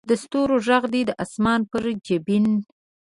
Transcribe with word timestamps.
د 0.09 0.11
ستورو 0.23 0.55
ږغ 0.67 0.83
دې 0.93 1.01
د 1.07 1.11
اسمان 1.23 1.61
پر 1.71 1.83
جبین 2.05 2.47